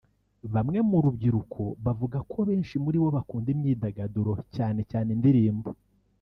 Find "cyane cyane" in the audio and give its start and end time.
4.55-5.09